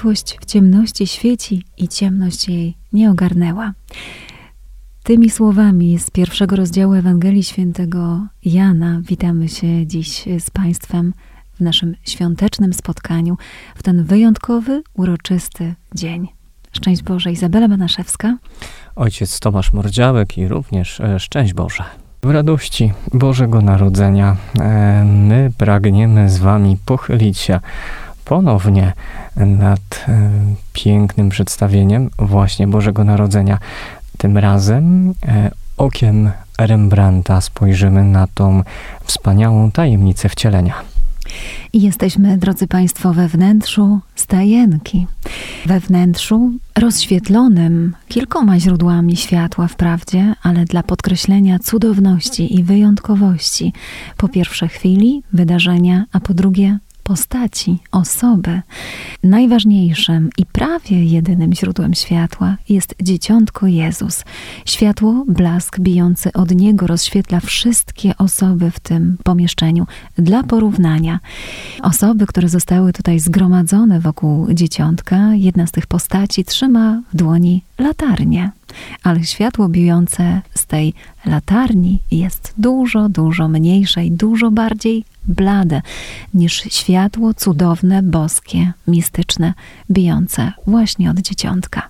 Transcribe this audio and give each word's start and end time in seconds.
światłość 0.00 0.38
w 0.40 0.44
ciemności 0.44 1.06
świeci 1.06 1.64
i 1.76 1.88
ciemność 1.88 2.48
jej 2.48 2.76
nie 2.92 3.10
ogarnęła. 3.10 3.72
Tymi 5.02 5.30
słowami 5.30 5.98
z 5.98 6.10
pierwszego 6.10 6.56
rozdziału 6.56 6.94
Ewangelii 6.94 7.42
Świętego 7.42 8.26
Jana 8.44 9.00
witamy 9.02 9.48
się 9.48 9.86
dziś 9.86 10.24
z 10.38 10.50
Państwem 10.50 11.12
w 11.52 11.60
naszym 11.60 11.94
świątecznym 12.02 12.72
spotkaniu 12.72 13.36
w 13.74 13.82
ten 13.82 14.04
wyjątkowy, 14.04 14.82
uroczysty 14.94 15.74
dzień. 15.94 16.28
Szczęść 16.72 17.02
Boże, 17.02 17.32
Izabela 17.32 17.68
Banaszewska. 17.68 18.38
Ojciec 18.96 19.40
Tomasz 19.40 19.72
Mordziałek 19.72 20.38
i 20.38 20.48
również 20.48 21.00
e, 21.00 21.20
szczęść 21.20 21.54
Boże. 21.54 21.84
W 22.22 22.30
radości 22.30 22.92
Bożego 23.14 23.60
Narodzenia 23.60 24.36
e, 24.60 25.04
my 25.04 25.50
pragniemy 25.58 26.30
z 26.30 26.38
Wami 26.38 26.76
pochylić 26.86 27.38
się 27.38 27.60
ponownie 28.30 28.92
nad 29.36 30.04
e, 30.08 30.30
pięknym 30.72 31.28
przedstawieniem 31.28 32.10
właśnie 32.18 32.68
Bożego 32.68 33.04
Narodzenia. 33.04 33.58
Tym 34.18 34.38
razem 34.38 35.14
okiem 35.76 36.30
Rembrandta 36.58 37.40
spojrzymy 37.40 38.04
na 38.04 38.26
tą 38.26 38.62
wspaniałą 39.04 39.70
tajemnicę 39.70 40.28
wcielenia. 40.28 40.74
Jesteśmy, 41.72 42.38
drodzy 42.38 42.66
Państwo, 42.66 43.14
we 43.14 43.28
wnętrzu 43.28 44.00
stajenki. 44.14 45.06
We 45.66 45.80
wnętrzu 45.80 46.52
rozświetlonym 46.78 47.96
kilkoma 48.08 48.60
źródłami 48.60 49.16
światła 49.16 49.68
wprawdzie, 49.68 50.34
ale 50.42 50.64
dla 50.64 50.82
podkreślenia 50.82 51.58
cudowności 51.58 52.58
i 52.58 52.64
wyjątkowości 52.64 53.72
po 54.16 54.28
pierwsze 54.28 54.68
chwili, 54.68 55.22
wydarzenia, 55.32 56.04
a 56.12 56.20
po 56.20 56.34
drugie 56.34 56.78
postaci, 57.02 57.78
osoby. 57.92 58.62
Najważniejszym 59.22 60.30
i 60.38 60.46
prawie 60.46 61.04
jedynym 61.04 61.52
źródłem 61.52 61.94
światła 61.94 62.56
jest 62.68 62.94
dzieciątko 63.02 63.66
Jezus. 63.66 64.24
Światło, 64.66 65.24
blask 65.28 65.80
bijący 65.80 66.32
od 66.32 66.50
niego 66.50 66.86
rozświetla 66.86 67.40
wszystkie 67.40 68.16
osoby 68.18 68.70
w 68.70 68.80
tym 68.80 69.16
pomieszczeniu. 69.24 69.86
Dla 70.18 70.42
porównania, 70.42 71.20
osoby, 71.82 72.26
które 72.26 72.48
zostały 72.48 72.92
tutaj 72.92 73.20
zgromadzone 73.20 74.00
wokół 74.00 74.54
dzieciątka, 74.54 75.34
jedna 75.34 75.66
z 75.66 75.72
tych 75.72 75.86
postaci 75.86 76.44
trzyma 76.44 77.02
w 77.12 77.16
dłoni 77.16 77.62
latarnię 77.78 78.50
ale 79.02 79.24
światło 79.24 79.68
bijące 79.68 80.42
z 80.54 80.66
tej 80.66 80.94
latarni 81.26 81.98
jest 82.10 82.54
dużo, 82.58 83.08
dużo 83.08 83.48
mniejsze 83.48 84.04
i 84.04 84.12
dużo 84.12 84.50
bardziej 84.50 85.04
blade 85.26 85.82
niż 86.34 86.52
światło 86.52 87.34
cudowne, 87.34 88.02
boskie, 88.02 88.72
mistyczne, 88.86 89.54
bijące 89.90 90.52
właśnie 90.66 91.10
od 91.10 91.18
dzieciątka. 91.18 91.88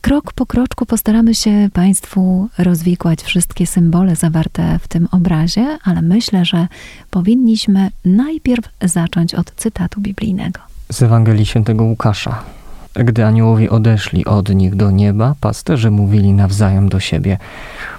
Krok 0.00 0.32
po 0.32 0.46
kroczku 0.46 0.86
postaramy 0.86 1.34
się 1.34 1.68
Państwu 1.72 2.48
rozwikłać 2.58 3.22
wszystkie 3.22 3.66
symbole 3.66 4.16
zawarte 4.16 4.78
w 4.78 4.88
tym 4.88 5.08
obrazie, 5.10 5.78
ale 5.84 6.02
myślę, 6.02 6.44
że 6.44 6.68
powinniśmy 7.10 7.90
najpierw 8.04 8.68
zacząć 8.82 9.34
od 9.34 9.54
cytatu 9.56 10.00
biblijnego. 10.00 10.60
Z 10.92 11.02
Ewangelii 11.02 11.46
Świętego 11.46 11.84
Łukasza. 11.84 12.44
Gdy 13.04 13.24
aniołowie 13.24 13.70
odeszli 13.70 14.24
od 14.24 14.54
nich 14.54 14.74
do 14.74 14.90
nieba, 14.90 15.34
pasterze 15.40 15.90
mówili 15.90 16.32
nawzajem 16.32 16.88
do 16.88 17.00
siebie: 17.00 17.38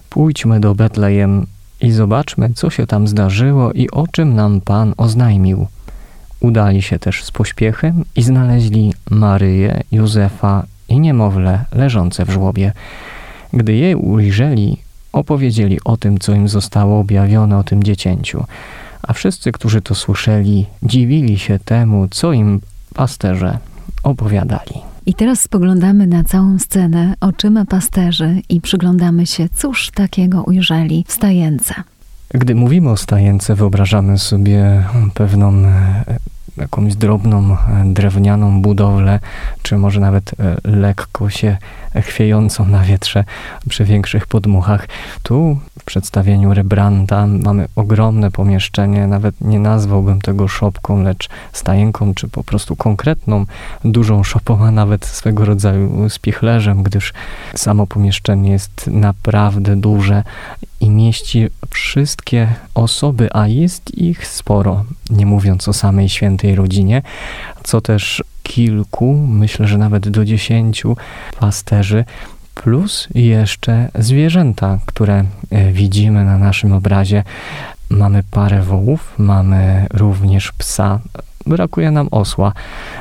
Pójdźmy 0.10 0.60
do 0.60 0.76
Betlejem 0.76 1.46
i 1.82 1.92
zobaczmy, 1.92 2.50
co 2.56 2.70
się 2.70 2.88
tam 2.88 3.08
zdarzyło 3.08 3.72
i 3.72 3.90
o 3.90 4.08
czym 4.08 4.36
nam 4.36 4.62
Pan 4.62 4.94
oznajmił. 4.98 5.68
Udali 6.40 6.82
się 6.82 7.00
też 7.00 7.24
z 7.24 7.32
pośpiechem 7.32 8.06
i 8.16 8.24
znaleźli 8.24 8.94
Maryję, 9.10 9.82
Józefa 9.92 10.64
i 10.90 11.00
niemowlę 11.00 11.66
leżące 11.72 12.26
w 12.26 12.30
żłobie. 12.30 12.72
Gdy 13.54 13.74
je 13.74 13.98
ujrzeli, 13.98 14.78
opowiedzieli 15.14 15.80
o 15.86 15.98
tym, 15.98 16.20
co 16.20 16.34
im 16.34 16.48
zostało 16.48 17.00
objawione 17.00 17.58
o 17.58 17.64
tym 17.64 17.84
dziecięciu. 17.84 18.46
A 19.02 19.14
wszyscy, 19.14 19.52
którzy 19.52 19.82
to 19.82 19.96
słyszeli, 19.96 20.66
dziwili 20.84 21.40
się 21.40 21.60
temu, 21.60 22.08
co 22.12 22.34
im 22.34 22.62
pasterze 22.94 23.58
opowiadali. 24.04 24.89
I 25.10 25.14
teraz 25.14 25.42
spoglądamy 25.42 26.08
na 26.08 26.24
całą 26.24 26.60
scenę 26.60 27.14
oczyma 27.22 27.66
pasterzy 27.66 28.42
i 28.50 28.62
przyglądamy 28.62 29.26
się, 29.26 29.50
cóż 29.56 29.92
takiego 29.92 30.44
ujrzeli 30.44 31.06
w 31.08 31.12
stajence. 31.12 31.74
Gdy 32.34 32.56
mówimy 32.56 32.90
o 32.90 32.98
stajence, 32.98 33.56
wyobrażamy 33.56 34.18
sobie 34.18 34.84
pewną 35.14 35.54
e, 35.54 36.04
jakąś 36.60 36.96
drobną, 36.96 37.52
e, 37.52 37.58
drewnianą 37.86 38.62
budowlę, 38.62 39.20
czy 39.62 39.78
może 39.78 40.00
nawet 40.00 40.32
e, 40.40 40.58
lekko 40.64 41.30
się 41.30 41.58
chwiejącą 41.96 42.66
na 42.66 42.84
wietrze 42.84 43.24
przy 43.70 43.86
większych 43.86 44.28
podmuchach. 44.28 44.88
Tu 45.24 45.58
w 45.80 45.84
przedstawieniu 45.84 46.54
Rebranda 46.54 47.28
mamy 47.28 47.68
ogromne 47.76 48.32
pomieszczenie, 48.32 49.08
nawet 49.08 49.42
nie 49.42 49.60
nazwałbym 49.60 50.22
tego 50.22 50.48
szopką, 50.48 51.04
lecz 51.04 51.30
stajenką, 51.54 52.14
czy 52.14 52.28
po 52.28 52.44
prostu 52.44 52.76
konkretną, 52.76 53.46
dużą 53.84 54.24
szopą, 54.24 54.66
a 54.66 54.72
nawet 54.72 55.06
swego 55.06 55.46
rodzaju 55.46 56.10
spichlerzem, 56.10 56.84
gdyż 56.84 57.14
samo 57.56 57.88
pomieszczenie 57.88 58.52
jest 58.52 58.88
naprawdę 58.88 59.76
duże 59.76 60.24
i 60.82 60.90
mieści 60.90 61.48
wszystkie 61.70 62.48
osoby, 62.76 63.30
a 63.34 63.48
jest 63.48 63.98
ich 63.98 64.28
sporo, 64.28 64.86
nie 65.10 65.26
mówiąc 65.26 65.68
o 65.68 65.74
samej 65.74 66.10
świętej 66.10 66.49
rodzinie, 66.56 67.02
co 67.64 67.82
też 67.82 68.24
kilku, 68.44 69.14
myślę, 69.14 69.68
że 69.68 69.78
nawet 69.78 70.10
do 70.10 70.26
dziesięciu 70.26 70.98
pasterzy, 71.40 72.06
plus 72.56 73.08
jeszcze 73.16 73.90
zwierzęta, 74.00 74.80
które 74.86 75.24
e, 75.52 75.72
widzimy 75.72 76.26
na 76.26 76.38
naszym 76.38 76.74
obrazie. 76.74 77.24
Mamy 77.90 78.24
parę 78.32 78.62
wołów, 78.62 79.14
mamy 79.18 79.88
również 79.94 80.52
psa, 80.52 81.00
brakuje 81.46 81.92
nam 81.92 82.08
osła, 82.12 82.54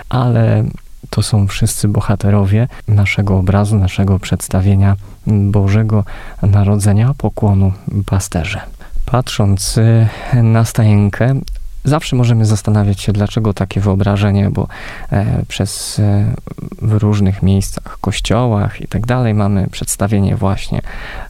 ale 0.09 0.65
to 1.11 1.23
są 1.23 1.47
wszyscy 1.47 1.89
bohaterowie 1.89 2.69
naszego 2.89 3.39
obrazu, 3.39 3.77
naszego 3.77 4.19
przedstawienia 4.19 4.97
Bożego 5.27 6.05
Narodzenia, 6.43 7.15
pokłonu 7.19 7.73
pasterze. 8.07 8.61
Patrząc 9.07 9.79
e, 9.79 10.43
na 10.43 10.65
stajenkę, 10.65 11.41
Zawsze 11.89 12.17
możemy 12.17 12.47
zastanawiać 12.47 13.01
się, 13.01 13.13
dlaczego 13.13 13.55
takie 13.55 13.81
wyobrażenie, 13.81 14.51
bo 14.51 14.69
e, 15.13 15.43
przez 15.49 15.99
e, 15.99 16.35
w 16.83 16.93
różnych 16.93 17.43
miejscach, 17.43 17.99
kościołach 18.01 18.81
i 18.81 18.89
tak 18.89 19.07
dalej 19.07 19.35
mamy 19.35 19.67
przedstawienie 19.71 20.37
właśnie 20.37 20.81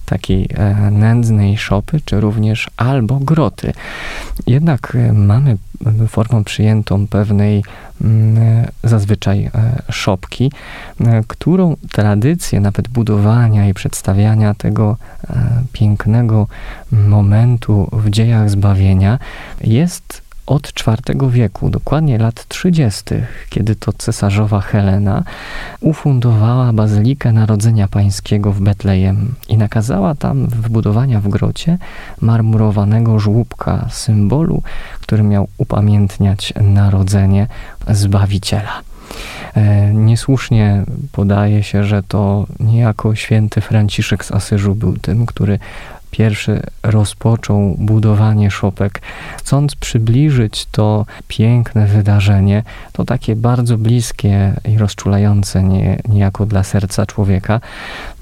takiej 0.07 0.49
e, 0.55 0.91
nędznej 0.91 1.59
szopy, 1.59 2.01
czy 2.05 2.21
również 2.21 2.71
albo 2.77 3.17
groty. 3.17 3.73
Jednak 4.47 4.97
mamy 5.13 5.57
formą 6.09 6.45
przyjętą 6.45 7.07
pewnej 7.07 7.65
mm, 8.01 8.67
zazwyczaj 8.85 9.51
szopki, 9.91 10.53
którą 11.27 11.77
tradycję 11.93 12.61
nawet 12.61 12.89
budowania 12.89 13.69
i 13.69 13.75
przedstawiania 13.75 14.55
tego 14.55 14.97
pięknego 15.73 16.47
momentu 16.93 17.89
w 17.93 18.11
dziejach 18.11 18.51
zbawienia 18.51 19.19
jest 19.61 20.28
od 20.49 20.73
IV 20.87 21.31
wieku, 21.31 21.71
dokładnie 21.71 22.19
lat 22.19 22.49
30., 22.49 23.05
kiedy 23.51 23.75
to 23.75 23.93
cesarzowa 23.93 24.61
Helena 24.61 25.23
ufundowała 25.81 26.73
Bazylikę 26.73 27.33
Narodzenia 27.33 27.89
Pańskiego 27.89 28.53
w 28.53 28.61
Betlejem 28.61 29.35
i 29.49 29.57
nakazała 29.57 30.15
tam 30.15 30.47
wbudowania 30.47 31.21
w 31.21 31.29
grocie 31.29 31.79
marmurowanego 32.21 33.19
żłóbka, 33.19 33.87
symbolu, 33.91 34.63
który 35.01 35.23
miał 35.23 35.49
upamiętniać 35.59 36.53
narodzenie 36.61 37.47
Zbawiciela. 37.89 38.81
E, 39.55 39.95
niesłusznie 39.95 40.85
podaje 41.13 41.63
się, 41.63 41.85
że 41.85 42.03
to 42.03 42.47
niejako 42.61 43.15
święty 43.15 43.61
Franciszek 43.61 44.25
z 44.25 44.33
Asyżu 44.33 44.75
był 44.75 44.99
tym, 44.99 45.27
który 45.27 45.59
pierwszy 46.11 46.63
rozpoczął 46.83 47.75
budowanie 47.79 48.51
szopek, 48.51 49.03
chcąc 49.37 49.75
przybliżyć 49.75 50.67
to 50.67 51.07
piękne 51.29 51.87
wydarzenie, 51.87 52.63
to 52.93 53.05
takie 53.05 53.37
bardzo 53.37 53.79
bliskie 53.79 54.53
i 54.69 54.79
rozczulające 54.79 55.63
nie, 55.63 56.01
niejako 56.09 56.47
dla 56.47 56.63
serca 56.63 57.07
człowieka. 57.07 57.61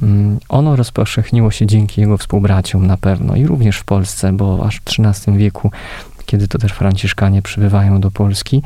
Mm, 0.03 0.39
ono 0.49 0.77
rozpowszechniło 0.77 1.51
się 1.51 1.67
dzięki 1.67 2.01
jego 2.01 2.19
współbraciom 2.19 2.87
na 2.87 2.97
pewno 2.97 3.37
i 3.37 3.47
również 3.47 3.79
w 3.79 3.85
Polsce, 3.85 4.33
bo 4.33 4.67
aż 4.67 4.81
w 4.81 5.01
XIII 5.01 5.39
wieku, 5.39 5.71
kiedy 6.27 6.49
to 6.49 6.59
też 6.59 6.73
Franciszkanie 6.73 7.43
przybywają 7.43 8.01
do 8.01 8.11
Polski, 8.11 8.63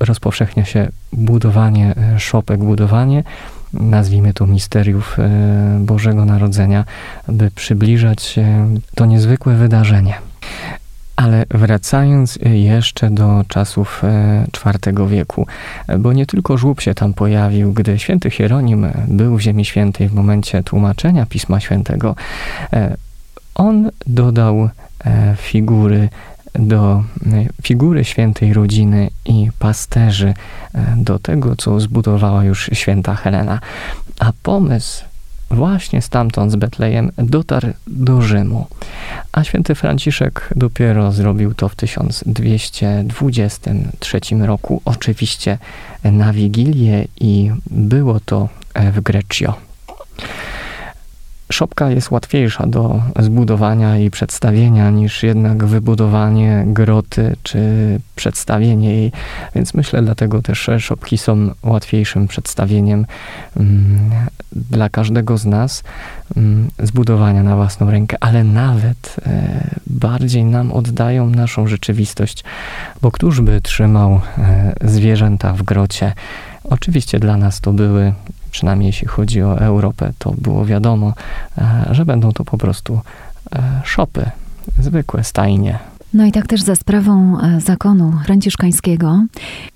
rozpowszechnia 0.00 0.64
się 0.64 0.88
budowanie 1.12 1.94
e, 1.96 2.20
szopek, 2.20 2.60
budowanie 2.60 3.24
nazwijmy 3.72 4.34
to 4.34 4.46
misteriów 4.46 5.18
e, 5.18 5.30
Bożego 5.80 6.24
Narodzenia, 6.24 6.84
by 7.28 7.50
przybliżać 7.50 8.40
to 8.94 9.06
niezwykłe 9.06 9.54
wydarzenie. 9.54 10.14
Ale 11.16 11.44
wracając 11.50 12.38
jeszcze 12.42 13.10
do 13.10 13.44
czasów 13.48 14.02
IV 14.66 15.08
wieku, 15.08 15.46
bo 15.98 16.12
nie 16.12 16.26
tylko 16.26 16.58
żłób 16.58 16.80
się 16.80 16.94
tam 16.94 17.14
pojawił, 17.14 17.72
gdy 17.72 17.98
święty 17.98 18.30
Hieronim 18.30 18.86
był 19.08 19.36
w 19.36 19.40
Ziemi 19.40 19.64
Świętej 19.64 20.08
w 20.08 20.14
momencie 20.14 20.62
tłumaczenia 20.62 21.26
Pisma 21.26 21.60
Świętego, 21.60 22.14
on 23.54 23.90
dodał 24.06 24.68
figury 25.36 26.08
do 26.54 27.04
figury 27.62 28.04
świętej 28.04 28.52
rodziny 28.52 29.10
i 29.24 29.50
pasterzy, 29.58 30.34
do 30.96 31.18
tego, 31.18 31.56
co 31.56 31.80
zbudowała 31.80 32.44
już 32.44 32.70
święta 32.72 33.14
Helena. 33.14 33.60
A 34.18 34.32
pomysł 34.42 35.04
właśnie 35.50 36.02
stamtąd 36.02 36.52
z 36.52 36.56
Betlejem 36.56 37.12
dotarł 37.16 37.68
do 37.86 38.22
Rzymu. 38.22 38.66
A 39.32 39.44
święty 39.44 39.74
Franciszek 39.74 40.48
dopiero 40.56 41.12
zrobił 41.12 41.54
to 41.54 41.68
w 41.68 41.76
1223 41.76 44.20
roku, 44.40 44.82
oczywiście 44.84 45.58
na 46.04 46.32
Wigilię 46.32 47.04
i 47.20 47.50
było 47.70 48.20
to 48.20 48.48
w 48.92 49.00
Greccio. 49.00 49.54
Szopka 51.52 51.90
jest 51.90 52.10
łatwiejsza 52.10 52.66
do 52.66 53.02
zbudowania 53.18 53.98
i 53.98 54.10
przedstawienia 54.10 54.90
niż 54.90 55.22
jednak 55.22 55.64
wybudowanie 55.64 56.64
groty 56.66 57.36
czy 57.42 57.60
przedstawienie 58.16 58.94
jej, 58.94 59.12
więc 59.54 59.74
myślę 59.74 60.02
dlatego 60.02 60.42
też 60.42 60.70
szopki 60.78 61.18
są 61.18 61.50
łatwiejszym 61.62 62.28
przedstawieniem 62.28 63.06
mm, 63.56 64.10
dla 64.52 64.88
każdego 64.88 65.38
z 65.38 65.46
nas 65.46 65.82
mm, 66.36 66.68
zbudowania 66.78 67.42
na 67.42 67.56
własną 67.56 67.90
rękę, 67.90 68.16
ale 68.20 68.44
nawet 68.44 69.16
e, 69.26 69.64
bardziej 69.86 70.44
nam 70.44 70.72
oddają 70.72 71.30
naszą 71.30 71.66
rzeczywistość, 71.66 72.44
bo 73.02 73.10
któż 73.10 73.40
by 73.40 73.60
trzymał 73.60 74.20
e, 74.38 74.72
zwierzęta 74.80 75.52
w 75.52 75.62
grocie? 75.62 76.12
Oczywiście 76.64 77.18
dla 77.18 77.36
nas 77.36 77.60
to 77.60 77.72
były 77.72 78.12
przynajmniej 78.52 78.86
jeśli 78.86 79.08
chodzi 79.08 79.42
o 79.42 79.58
Europę, 79.58 80.12
to 80.18 80.34
było 80.38 80.64
wiadomo, 80.64 81.12
e, 81.58 81.88
że 81.90 82.04
będą 82.04 82.32
to 82.32 82.44
po 82.44 82.58
prostu 82.58 83.00
e, 83.52 83.80
szopy, 83.84 84.30
zwykłe 84.78 85.24
stajnie. 85.24 85.78
No 86.14 86.24
i 86.24 86.32
tak 86.32 86.46
też 86.46 86.62
za 86.62 86.76
sprawą 86.76 87.40
e, 87.40 87.60
zakonu 87.60 88.12
franciszkańskiego 88.24 89.24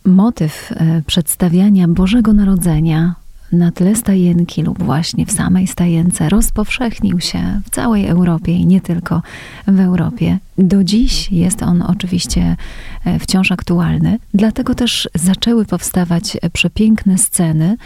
motyw 0.04 0.72
przedstawiania 1.06 1.88
Bożego 1.88 2.32
Narodzenia 2.32 3.14
na 3.52 3.72
tle 3.72 3.96
stajenki 3.96 4.62
lub 4.62 4.82
właśnie 4.82 5.26
w 5.26 5.32
samej 5.32 5.66
stajence 5.66 6.28
rozpowszechnił 6.28 7.20
się 7.20 7.60
w 7.64 7.70
całej 7.70 8.06
Europie 8.06 8.52
i 8.52 8.66
nie 8.66 8.80
tylko 8.80 9.22
w 9.66 9.80
Europie. 9.80 10.38
Do 10.58 10.84
dziś 10.84 11.32
jest 11.32 11.62
on 11.62 11.82
oczywiście 11.82 12.56
e, 13.04 13.18
wciąż 13.18 13.52
aktualny, 13.52 14.18
dlatego 14.34 14.74
też 14.74 15.08
zaczęły 15.14 15.64
powstawać 15.64 16.36
przepiękne 16.52 17.18
sceny 17.18 17.76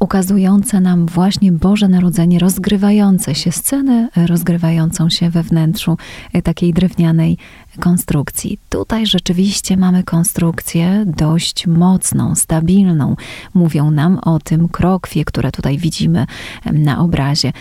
ukazujące 0.00 0.80
nam 0.80 1.06
właśnie 1.06 1.52
Boże 1.52 1.88
Narodzenie, 1.88 2.38
rozgrywające 2.38 3.34
się 3.34 3.52
sceny, 3.52 4.08
rozgrywającą 4.16 5.10
się 5.10 5.30
we 5.30 5.42
wnętrzu 5.42 5.96
e, 6.32 6.42
takiej 6.42 6.72
drewnianej 6.72 7.36
konstrukcji. 7.80 8.58
Tutaj 8.68 9.06
rzeczywiście 9.06 9.76
mamy 9.76 10.04
konstrukcję 10.04 11.04
dość 11.06 11.66
mocną, 11.66 12.34
stabilną. 12.34 13.16
Mówią 13.54 13.90
nam 13.90 14.18
o 14.18 14.38
tym 14.38 14.68
krokwie, 14.68 15.24
które 15.24 15.52
tutaj 15.52 15.78
widzimy 15.78 16.26
na 16.72 17.00
obrazie 17.00 17.52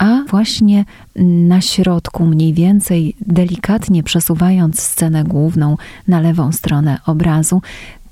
a 0.00 0.24
właśnie 0.28 0.84
na 1.16 1.60
środku, 1.60 2.26
mniej 2.26 2.54
więcej 2.54 3.14
delikatnie 3.20 4.02
przesuwając 4.02 4.80
scenę 4.80 5.24
główną 5.24 5.76
na 6.08 6.20
lewą 6.20 6.52
stronę 6.52 6.98
obrazu, 7.06 7.62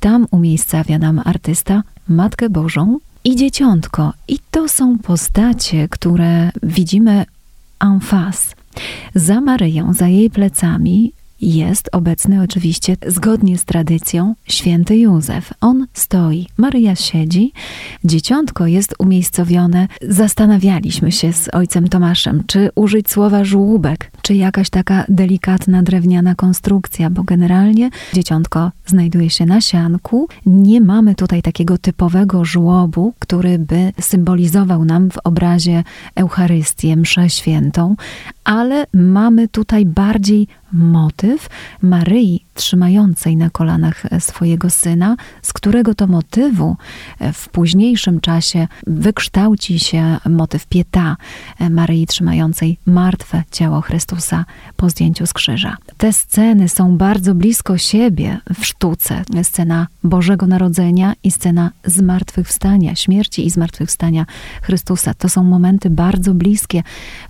tam 0.00 0.26
umiejscawia 0.31 0.99
nam 0.99 1.20
artysta 1.25 1.82
Matkę 2.08 2.50
Bożą 2.50 2.99
i 3.25 3.37
Dzieciątko. 3.37 4.12
I 4.29 4.38
to 4.50 4.69
są 4.69 4.99
postacie, 4.99 5.88
które 5.88 6.50
widzimy 6.62 7.25
en 7.81 8.00
face. 8.00 8.55
Za 9.14 9.41
Maryją, 9.41 9.93
za 9.93 10.08
jej 10.08 10.31
plecami 10.31 11.12
jest 11.40 11.88
obecny 11.93 12.43
oczywiście 12.43 12.96
zgodnie 13.06 13.58
z 13.58 13.64
tradycją 13.64 14.35
święty 14.44 14.96
Józef. 14.96 15.52
On 15.61 15.87
stoi, 15.93 16.46
Maryja 16.56 16.96
siedzi, 16.96 17.52
dzieciątko 18.05 18.67
jest 18.67 18.94
umiejscowione. 18.99 19.88
Zastanawialiśmy 20.02 21.12
się 21.12 21.32
z 21.32 21.49
ojcem 21.55 21.88
Tomaszem, 21.88 22.44
czy 22.46 22.70
użyć 22.75 23.11
słowa 23.11 23.44
żłóbek, 23.44 24.11
czy 24.23 24.35
jakaś 24.35 24.70
taka 24.70 25.05
delikatna 25.08 25.82
drewniana 25.82 26.35
konstrukcja, 26.35 27.11
bo 27.11 27.23
generalnie 27.23 27.91
dzieciątko 28.12 28.70
znajduje 28.88 29.31
się 29.31 29.46
na 29.46 29.61
sianku. 29.61 30.29
Nie 30.46 30.81
mamy 30.81 31.14
tutaj 31.14 31.43
takiego 31.43 31.79
typowego 31.79 32.44
żłobu, 32.44 33.12
który 33.19 33.58
by 33.58 33.93
symbolizował 34.00 34.85
nam 34.85 35.11
w 35.11 35.19
obrazie 35.25 35.85
Eucharystię, 36.14 36.96
mszę 36.96 37.31
świętą, 37.31 37.96
ale 38.44 38.87
mamy 38.94 39.49
tutaj 39.49 39.87
bardziej 39.87 40.46
motyw 40.73 41.49
Maryi 41.82 42.44
trzymającej 42.58 43.36
na 43.36 43.50
kolanach 43.50 44.03
swojego 44.19 44.70
syna, 44.70 45.17
z 45.43 45.53
którego 45.53 45.94
to 45.94 46.06
motywu 46.06 46.77
w 47.32 47.48
późniejszym 47.48 48.20
czasie 48.20 48.69
wykształci 48.86 49.79
się 49.79 50.17
motyw 50.29 50.67
pieta 50.67 51.17
Maryi 51.70 52.06
trzymającej 52.06 52.79
martwe 52.86 53.43
ciało 53.50 53.81
Chrystusa 53.81 54.44
po 54.77 54.91
zdjęciu 54.91 55.27
z 55.27 55.32
krzyża. 55.32 55.77
Te 55.96 56.12
sceny 56.12 56.69
są 56.69 56.96
bardzo 56.96 57.34
blisko 57.34 57.79
siebie 57.79 58.38
w 58.55 58.67
sztuce. 58.67 59.22
Scena 59.43 59.86
Bożego 60.05 60.46
Narodzenia 60.46 61.12
i 61.24 61.31
scena 61.31 61.70
zmartwychwstania, 61.84 62.94
śmierci 62.94 63.46
i 63.46 63.50
zmartwychwstania 63.50 64.27
Chrystusa. 64.62 65.15
To 65.15 65.29
są 65.29 65.44
momenty 65.44 65.91
bardzo 65.91 66.34
bliskie, 66.34 66.82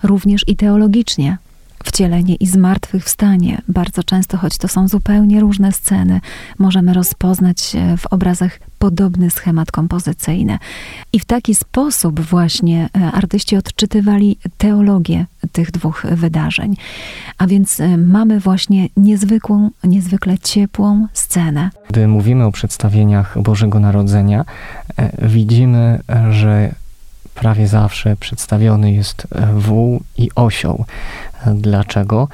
również 0.03 0.47
i 0.47 0.55
teologicznie 0.55 1.37
wcielenie 1.83 2.35
i 2.35 2.47
zmartwychwstanie. 2.47 3.61
Bardzo 3.67 4.03
często, 4.03 4.37
choć 4.37 4.57
to 4.57 4.67
są 4.67 4.87
zupełnie 4.87 5.39
różne 5.39 5.71
sceny, 5.71 6.21
możemy 6.59 6.93
rozpoznać 6.93 7.75
w 7.97 8.07
obrazach 8.07 8.59
podobny 8.79 9.29
schemat 9.29 9.71
kompozycyjny. 9.71 10.57
I 11.13 11.19
w 11.19 11.25
taki 11.25 11.55
sposób 11.55 12.19
właśnie 12.19 12.89
e, 12.97 13.11
artyści 13.11 13.57
odczytywali 13.57 14.37
teologię 14.57 15.25
tych 15.51 15.71
dwóch 15.71 16.05
wydarzeń. 16.11 16.75
A 17.37 17.47
więc 17.47 17.79
e, 17.79 17.97
mamy 17.97 18.39
właśnie 18.39 18.87
niezwykłą, 18.97 19.69
niezwykle 19.83 20.37
ciepłą 20.37 21.07
scenę. 21.13 21.69
Gdy 21.89 22.07
mówimy 22.07 22.45
o 22.45 22.51
przedstawieniach 22.51 23.41
Bożego 23.41 23.79
Narodzenia, 23.79 24.45
e, 24.97 25.27
widzimy, 25.27 25.99
że 26.31 26.75
prawie 27.39 27.67
zawsze 27.67 28.15
przedstawiony 28.15 28.91
jest 28.91 29.27
wół 29.53 30.01
i 30.17 30.29
osioł. 30.35 30.85
Dlaczego? 31.55 32.27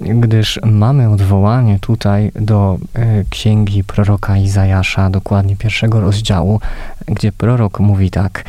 Gdyż 0.00 0.60
mamy 0.64 1.10
odwołanie 1.10 1.78
tutaj 1.78 2.32
do 2.34 2.78
e, 2.94 3.24
księgi 3.30 3.84
proroka 3.84 4.36
Izajasza, 4.36 5.10
dokładnie 5.10 5.56
pierwszego 5.56 6.00
rozdziału, 6.00 6.60
gdzie 7.06 7.32
prorok 7.32 7.80
mówi 7.80 8.10
tak: 8.10 8.44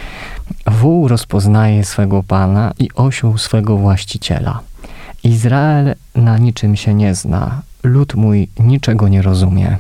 Wół 0.68 1.08
rozpoznaje 1.08 1.84
swego 1.84 2.24
pana 2.24 2.74
i 2.80 2.90
osioł 2.96 3.38
swego 3.38 3.78
właściciela. 3.78 4.60
Izrael 5.24 5.96
na 6.16 6.38
niczym 6.38 6.76
się 6.76 6.94
nie 6.94 7.16
zna, 7.16 7.62
lud 7.84 8.16
mój 8.16 8.48
niczego 8.60 9.08
nie 9.08 9.22
rozumie. 9.22 9.78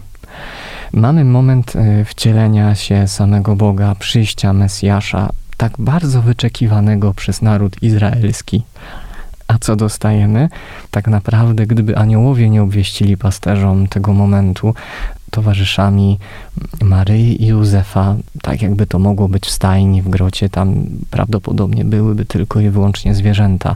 Mamy 0.93 1.25
moment 1.25 1.75
e, 1.75 2.05
wcielenia 2.05 2.75
się 2.75 3.07
samego 3.07 3.55
Boga, 3.55 3.95
przyjścia 3.95 4.53
Mesjasza, 4.53 5.29
tak 5.61 5.73
bardzo 5.79 6.21
wyczekiwanego 6.21 7.13
przez 7.13 7.41
naród 7.41 7.83
izraelski. 7.83 8.63
A 9.47 9.57
co 9.57 9.75
dostajemy? 9.75 10.49
Tak 10.91 11.07
naprawdę, 11.07 11.67
gdyby 11.67 11.97
aniołowie 11.97 12.49
nie 12.49 12.63
obwieścili 12.63 13.17
pasterzom 13.17 13.87
tego 13.87 14.13
momentu, 14.13 14.73
towarzyszami 15.31 16.19
Maryi 16.81 17.43
i 17.43 17.47
Józefa, 17.47 18.15
tak 18.41 18.61
jakby 18.61 18.87
to 18.87 18.99
mogło 18.99 19.29
być 19.29 19.45
w 19.45 19.51
stajni, 19.51 20.01
w 20.01 20.09
grocie, 20.09 20.49
tam 20.49 20.85
prawdopodobnie 21.09 21.85
byłyby 21.85 22.25
tylko 22.25 22.59
i 22.59 22.69
wyłącznie 22.69 23.15
zwierzęta, 23.15 23.75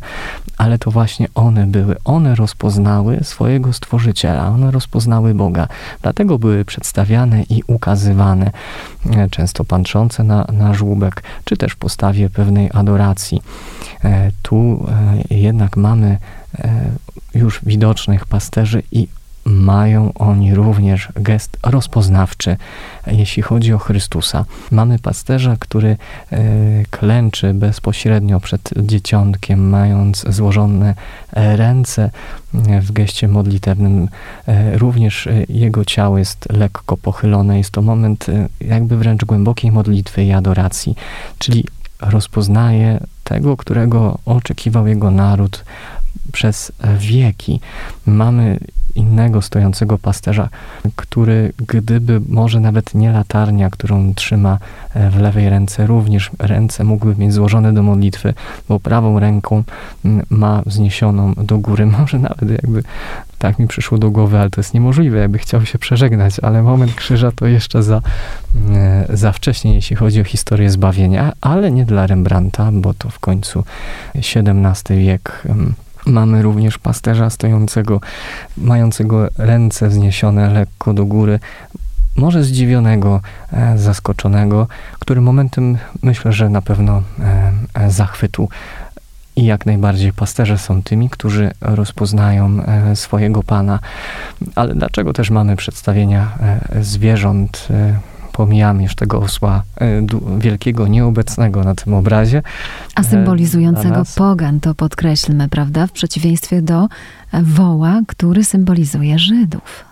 ale 0.57 0.77
to 0.77 0.91
właśnie 0.91 1.27
one 1.35 1.67
były, 1.67 1.95
one 2.05 2.35
rozpoznały 2.35 3.19
swojego 3.23 3.73
Stworzyciela, 3.73 4.47
one 4.47 4.71
rozpoznały 4.71 5.33
Boga, 5.33 5.67
dlatego 6.01 6.39
były 6.39 6.65
przedstawiane 6.65 7.43
i 7.43 7.63
ukazywane, 7.67 8.51
e, 9.15 9.29
często 9.29 9.65
patrzące 9.65 10.23
na, 10.23 10.47
na 10.53 10.73
żłóbek, 10.73 11.23
czy 11.45 11.57
też 11.57 11.71
w 11.71 11.77
postawie 11.77 12.29
pewnej 12.29 12.69
adoracji. 12.73 13.41
E, 14.03 14.31
tu 14.41 14.87
e, 15.31 15.35
jednak 15.35 15.77
mamy 15.77 16.17
już 17.35 17.59
widocznych 17.65 18.25
pasterzy 18.25 18.83
i 18.91 19.07
mają 19.45 20.13
oni 20.13 20.55
również 20.55 21.09
gest 21.15 21.57
rozpoznawczy, 21.63 22.57
jeśli 23.07 23.43
chodzi 23.43 23.73
o 23.73 23.77
Chrystusa. 23.77 24.45
Mamy 24.71 24.99
pasterza, 24.99 25.55
który 25.59 25.97
e, 26.31 26.37
klęczy 26.89 27.53
bezpośrednio 27.53 28.39
przed 28.39 28.69
dzieciątkiem, 28.77 29.69
mając 29.69 30.25
złożone 30.29 30.95
e, 31.33 31.57
ręce 31.57 32.09
w 32.81 32.91
geście 32.91 33.27
modlitewnym. 33.27 34.09
E, 34.47 34.77
również 34.77 35.29
jego 35.49 35.85
ciało 35.85 36.17
jest 36.17 36.51
lekko 36.51 36.97
pochylone. 36.97 37.57
Jest 37.57 37.71
to 37.71 37.81
moment 37.81 38.25
jakby 38.61 38.97
wręcz 38.97 39.25
głębokiej 39.25 39.71
modlitwy 39.71 40.23
i 40.23 40.31
adoracji, 40.31 40.95
czyli 41.39 41.65
rozpoznaje 42.01 42.99
tego, 43.23 43.57
którego 43.57 44.17
oczekiwał 44.25 44.87
jego 44.87 45.11
naród 45.11 45.65
przez 46.35 46.71
wieki. 46.99 47.59
Mamy 48.05 48.59
innego 48.95 49.41
stojącego 49.41 49.97
pasterza, 49.97 50.49
który 50.95 51.53
gdyby 51.67 52.21
może 52.29 52.59
nawet 52.59 52.95
nie 52.95 53.11
latarnia, 53.11 53.69
którą 53.69 54.13
trzyma 54.13 54.57
e, 54.93 55.09
w 55.09 55.19
lewej 55.19 55.49
ręce, 55.49 55.87
również 55.87 56.31
ręce 56.39 56.83
mógłby 56.83 57.15
mieć 57.15 57.33
złożone 57.33 57.73
do 57.73 57.83
modlitwy, 57.83 58.33
bo 58.69 58.79
prawą 58.79 59.19
ręką 59.19 59.63
ma 60.29 60.61
wzniesioną 60.65 61.33
do 61.33 61.57
góry. 61.57 61.85
Może 61.99 62.19
nawet 62.19 62.49
jakby 62.49 62.83
tak 63.39 63.59
mi 63.59 63.67
przyszło 63.67 63.97
do 63.97 64.11
głowy, 64.11 64.39
ale 64.39 64.49
to 64.49 64.61
jest 64.61 64.73
niemożliwe, 64.73 65.19
jakby 65.19 65.37
chciał 65.37 65.65
się 65.65 65.79
przeżegnać, 65.79 66.39
ale 66.39 66.63
moment 66.63 66.95
krzyża 66.95 67.31
to 67.31 67.45
jeszcze 67.45 67.83
za, 67.83 68.01
e, 68.71 69.05
za 69.09 69.31
wcześnie, 69.31 69.75
jeśli 69.75 69.95
chodzi 69.95 70.21
o 70.21 70.23
historię 70.23 70.69
zbawienia, 70.69 71.33
ale 71.41 71.71
nie 71.71 71.85
dla 71.85 72.07
Rembrandta, 72.07 72.71
bo 72.71 72.93
to 72.93 73.09
w 73.09 73.19
końcu 73.19 73.63
XVII 74.15 74.97
wiek 74.97 75.43
Mamy 76.05 76.41
również 76.41 76.77
pasterza 76.77 77.29
stojącego, 77.29 78.01
mającego 78.57 79.27
ręce 79.37 79.89
wzniesione 79.89 80.49
lekko 80.49 80.93
do 80.93 81.05
góry, 81.05 81.39
może 82.15 82.43
zdziwionego, 82.43 83.21
e, 83.53 83.77
zaskoczonego, 83.77 84.67
który 84.99 85.21
momentem 85.21 85.77
myślę, 86.03 86.33
że 86.33 86.49
na 86.49 86.61
pewno 86.61 87.01
e, 87.19 87.51
e, 87.73 87.91
zachwytu. 87.91 88.49
I 89.35 89.45
jak 89.45 89.65
najbardziej 89.65 90.13
pasterze 90.13 90.57
są 90.57 90.83
tymi, 90.83 91.09
którzy 91.09 91.51
rozpoznają 91.61 92.63
swojego 92.95 93.43
Pana. 93.43 93.79
Ale 94.55 94.75
dlaczego 94.75 95.13
też 95.13 95.29
mamy 95.29 95.55
przedstawienia 95.55 96.37
zwierząt? 96.81 97.67
Pomijamy 98.35 98.83
już 98.83 98.95
tego 98.95 99.19
osła 99.19 99.63
e, 99.77 100.01
wielkiego, 100.39 100.87
nieobecnego 100.87 101.63
na 101.63 101.75
tym 101.75 101.93
obrazie. 101.93 102.41
A 102.95 103.03
symbolizującego 103.03 104.03
pogan, 104.15 104.59
to 104.59 104.75
podkreślmy, 104.75 105.49
prawda? 105.49 105.87
W 105.87 105.91
przeciwieństwie 105.91 106.61
do 106.61 106.83
e, 106.83 106.87
woła, 107.43 108.01
który 108.07 108.43
symbolizuje 108.43 109.19
Żydów. 109.19 109.85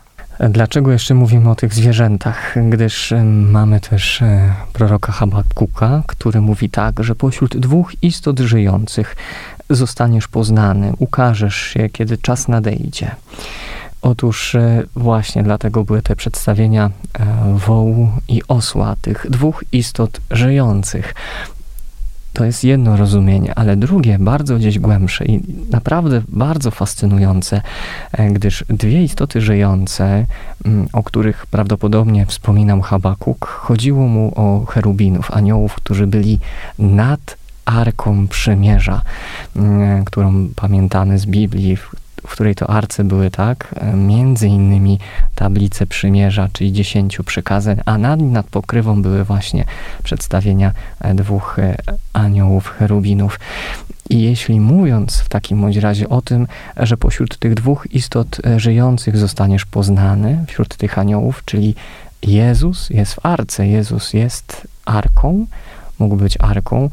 Dlaczego 0.49 0.91
jeszcze 0.91 1.13
mówimy 1.13 1.49
o 1.49 1.55
tych 1.55 1.73
zwierzętach? 1.73 2.55
Gdyż 2.69 3.11
e, 3.11 3.23
mamy 3.23 3.79
też 3.79 4.23
proroka 4.73 5.11
Habakuka, 5.11 6.03
który 6.07 6.41
mówi 6.41 6.69
tak, 6.69 7.03
że 7.03 7.15
pośród 7.15 7.57
dwóch 7.57 8.03
istot 8.03 8.39
żyjących 8.39 9.15
zostaniesz 9.69 10.27
poznany, 10.27 10.93
ukażesz 10.99 11.55
się, 11.55 11.89
kiedy 11.89 12.17
czas 12.17 12.47
nadejdzie. 12.47 13.11
Otóż 14.03 14.55
e, 14.55 14.83
właśnie 14.95 15.43
dlatego 15.43 15.83
były 15.83 16.01
te 16.01 16.15
przedstawienia 16.15 16.89
e, 17.13 17.25
wołu 17.57 18.09
i 18.27 18.41
osła, 18.47 18.95
tych 19.01 19.25
dwóch 19.29 19.63
istot 19.71 20.21
żyjących. 20.31 21.15
To 22.33 22.45
jest 22.45 22.63
jedno 22.63 22.97
rozumienie, 22.97 23.55
ale 23.55 23.75
drugie, 23.75 24.17
bardzo 24.19 24.55
gdzieś 24.57 24.79
głębsze 24.79 25.25
i 25.25 25.41
naprawdę 25.71 26.21
bardzo 26.27 26.71
fascynujące, 26.71 27.61
e, 28.11 28.29
gdyż 28.29 28.65
dwie 28.69 29.03
istoty 29.03 29.41
żyjące, 29.41 30.25
o 30.93 31.03
których 31.03 31.45
prawdopodobnie 31.45 32.25
wspominał 32.25 32.81
Habakuk, 32.81 33.45
chodziło 33.45 34.07
mu 34.07 34.33
o 34.35 34.65
cherubinów, 34.65 35.31
aniołów, 35.31 35.75
którzy 35.75 36.07
byli 36.07 36.39
nad 36.79 37.37
Arką 37.65 38.27
Przymierza, 38.27 39.01
którą 40.05 40.47
pamiętamy 40.55 41.19
z 41.19 41.25
Biblii, 41.25 41.77
której 42.31 42.55
to 42.55 42.69
arce 42.69 43.03
były 43.03 43.31
tak, 43.31 43.75
e, 43.75 43.93
między 43.93 44.47
innymi 44.47 44.99
tablice 45.35 45.87
przymierza, 45.87 46.49
czyli 46.53 46.71
dziesięciu 46.71 47.23
przykazań, 47.23 47.77
a 47.85 47.97
nad, 47.97 48.19
nad 48.19 48.45
pokrywą 48.45 49.01
były 49.01 49.23
właśnie 49.23 49.65
przedstawienia 50.03 50.71
e, 51.01 51.13
dwóch 51.13 51.59
e, 51.59 51.75
aniołów, 52.13 52.67
cherubinów. 52.67 53.39
I 54.09 54.21
jeśli 54.21 54.59
mówiąc 54.59 55.19
w 55.19 55.29
takim 55.29 55.61
bądź 55.61 55.77
razie 55.77 56.09
o 56.09 56.21
tym, 56.21 56.47
że 56.77 56.97
pośród 56.97 57.37
tych 57.37 57.53
dwóch 57.53 57.87
istot 57.91 58.37
żyjących 58.57 59.17
zostaniesz 59.17 59.65
poznany, 59.65 60.45
wśród 60.47 60.77
tych 60.77 60.97
aniołów, 60.99 61.41
czyli 61.45 61.75
Jezus 62.23 62.89
jest 62.89 63.13
w 63.13 63.25
arce, 63.25 63.67
Jezus 63.67 64.13
jest 64.13 64.67
arką, 64.85 65.45
mógł 65.99 66.15
być 66.15 66.37
arką. 66.41 66.89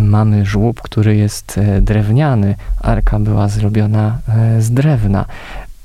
Mamy 0.00 0.46
żłób, 0.46 0.82
który 0.82 1.16
jest 1.16 1.58
e, 1.58 1.80
drewniany. 1.80 2.54
Arka 2.80 3.18
była 3.18 3.48
zrobiona 3.48 4.18
e, 4.28 4.62
z 4.62 4.70
drewna 4.70 5.24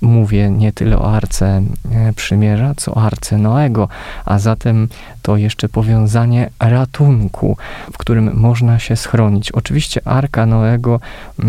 mówię 0.02 0.50
nie 0.50 0.72
tyle 0.72 1.00
o 1.00 1.14
Arce 1.16 1.62
e, 1.92 2.14
Przymierza, 2.14 2.74
co 2.78 2.94
o 2.94 3.04
Arce 3.04 3.38
Noego, 3.38 3.88
a 4.26 4.40
zatem 4.40 4.88
to 5.22 5.38
jeszcze 5.38 5.70
powiązanie 5.70 6.50
ratunku, 6.60 7.58
w 7.94 7.98
którym 7.98 8.36
można 8.36 8.80
się 8.80 8.96
schronić. 8.96 9.52
Oczywiście 9.52 10.02
Arka 10.08 10.46
Noego, 10.46 11.00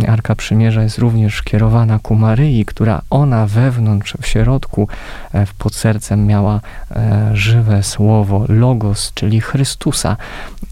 Arka 0.08 0.34
Przymierza 0.34 0.82
jest 0.82 0.98
również 0.98 1.42
kierowana 1.42 1.98
ku 1.98 2.14
Maryi, 2.14 2.64
która 2.64 3.02
ona 3.10 3.46
wewnątrz, 3.46 4.14
w 4.20 4.26
środku, 4.26 4.88
pod 5.58 5.74
sercem 5.74 6.26
miała 6.26 6.60
żywe 7.32 7.82
słowo, 7.82 8.44
logos, 8.48 9.12
czyli 9.14 9.40
Chrystusa, 9.40 10.16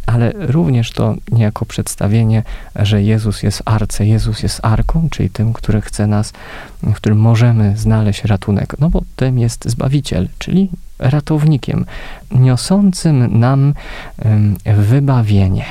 ale 0.08 0.32
również 0.36 0.92
to 0.92 1.14
niejako 1.32 1.66
przedstawienie, 1.66 2.42
że 2.76 3.02
Jezus 3.02 3.42
jest 3.42 3.62
arce, 3.64 4.06
Jezus 4.06 4.42
jest 4.42 4.60
arką, 4.62 5.08
czyli 5.10 5.30
tym, 5.30 5.52
który 5.52 5.80
chce 5.80 6.06
nas, 6.06 6.32
w 6.82 6.94
którym 6.94 7.18
możemy 7.18 7.76
znaleźć 7.76 8.24
ratunek, 8.24 8.74
no 8.78 8.90
bo 8.90 9.02
tym 9.16 9.38
jest 9.38 9.68
Zbawiciel, 9.68 10.28
czyli 10.38 10.68
ratownikiem, 10.98 11.84
niosącym 12.30 13.38
nam 13.38 13.74
wybawienie. 14.76 15.64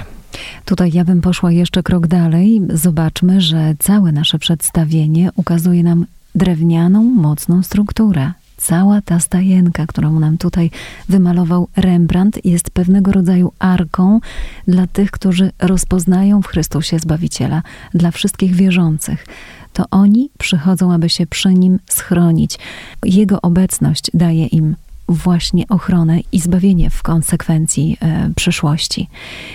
Tutaj 0.65 0.91
ja 0.93 1.05
bym 1.05 1.21
poszła 1.21 1.51
jeszcze 1.51 1.83
krok 1.83 2.07
dalej. 2.07 2.61
Zobaczmy, 2.73 3.41
że 3.41 3.75
całe 3.79 4.11
nasze 4.11 4.39
przedstawienie 4.39 5.29
ukazuje 5.35 5.83
nam 5.83 6.05
drewnianą, 6.35 7.03
mocną 7.03 7.63
strukturę. 7.63 8.31
Cała 8.57 9.01
ta 9.01 9.19
stajenka, 9.19 9.85
którą 9.85 10.19
nam 10.19 10.37
tutaj 10.37 10.71
wymalował 11.09 11.67
Rembrandt, 11.75 12.45
jest 12.45 12.69
pewnego 12.69 13.11
rodzaju 13.11 13.51
arką 13.59 14.19
dla 14.67 14.87
tych, 14.87 15.11
którzy 15.11 15.51
rozpoznają 15.59 16.41
w 16.41 16.47
Chrystusie 16.47 16.99
Zbawiciela, 16.99 17.63
dla 17.93 18.11
wszystkich 18.11 18.55
wierzących. 18.55 19.25
To 19.73 19.85
oni 19.91 20.29
przychodzą, 20.37 20.93
aby 20.93 21.09
się 21.09 21.27
przy 21.27 21.53
nim 21.53 21.79
schronić. 21.89 22.59
Jego 23.03 23.41
obecność 23.41 24.11
daje 24.13 24.45
im 24.45 24.75
właśnie 25.09 25.67
ochronę 25.67 26.19
i 26.31 26.39
zbawienie 26.39 26.89
w 26.89 27.03
konsekwencji 27.03 27.97
e, 28.01 28.29
przyszłości. 28.35 29.09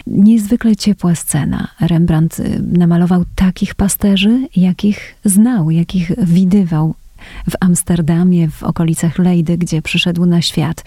Niezwykle 0.07 0.77
ciepła 0.77 1.15
scena. 1.15 1.69
Rembrandt 1.81 2.41
e, 2.41 2.45
namalował 2.79 3.25
takich 3.35 3.75
pasterzy, 3.75 4.49
jakich 4.57 5.15
znał, 5.25 5.71
jakich 5.71 6.13
widywał 6.19 6.95
w 7.51 7.55
Amsterdamie, 7.61 8.49
w 8.49 8.63
okolicach 8.63 9.19
Lejdy, 9.19 9.59
gdzie 9.59 9.83
przyszedł 9.83 10.27
na 10.27 10.43
świat. 10.43 10.85